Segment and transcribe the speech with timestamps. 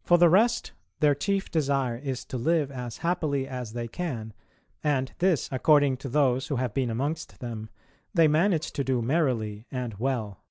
[0.00, 4.32] For the rest, their chief desire is to live as happily as they can,
[4.82, 7.68] and this, according to those who have been amongst them,
[8.14, 10.42] they manage to do merrily and well.